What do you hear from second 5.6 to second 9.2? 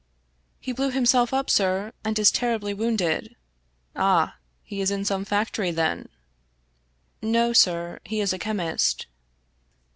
then?"" No, sir, he is a chemist."